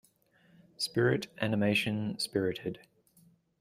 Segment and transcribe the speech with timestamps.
[0.77, 2.79] Spirit animation Spirited.